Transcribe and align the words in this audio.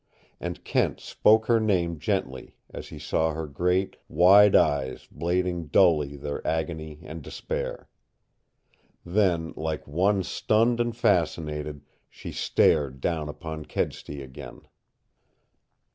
And 0.39 0.63
Kent 0.63 0.99
spoke 0.99 1.45
her 1.45 1.59
name 1.59 1.99
gently 1.99 2.55
as 2.71 2.87
he 2.87 2.97
saw 2.97 3.33
her 3.35 3.45
great, 3.45 3.97
wide 4.09 4.55
eyes 4.55 5.05
blazing 5.11 5.67
dully 5.67 6.17
their 6.17 6.41
agony 6.47 7.01
and 7.03 7.21
despair. 7.21 7.87
Then, 9.05 9.53
like 9.55 9.85
one 9.87 10.23
stunned 10.23 10.79
and 10.79 10.97
fascinated, 10.97 11.81
she 12.09 12.31
stared 12.31 12.99
down 12.99 13.29
upon 13.29 13.65
Kedsty 13.65 14.23
again. 14.23 14.61